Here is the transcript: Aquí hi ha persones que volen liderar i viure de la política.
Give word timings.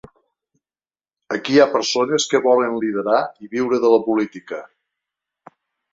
Aquí 1.35 1.53
hi 1.57 1.59
ha 1.65 1.67
persones 1.75 2.27
que 2.33 2.41
volen 2.47 2.79
liderar 2.85 3.19
i 3.49 3.53
viure 3.55 3.81
de 3.85 3.93
la 3.97 4.03
política. 4.11 4.67